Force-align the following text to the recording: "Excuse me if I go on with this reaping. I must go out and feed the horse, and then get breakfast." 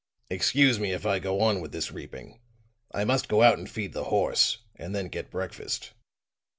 "Excuse 0.31 0.79
me 0.79 0.93
if 0.93 1.05
I 1.05 1.19
go 1.19 1.41
on 1.41 1.61
with 1.61 1.71
this 1.71 1.91
reaping. 1.91 2.39
I 2.91 3.03
must 3.05 3.27
go 3.29 3.43
out 3.43 3.59
and 3.59 3.69
feed 3.69 3.93
the 3.93 4.05
horse, 4.05 4.57
and 4.75 4.95
then 4.95 5.09
get 5.09 5.29
breakfast." 5.29 5.93